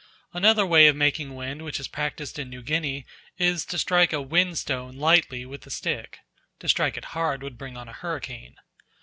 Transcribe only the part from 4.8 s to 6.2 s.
lightly with a stick;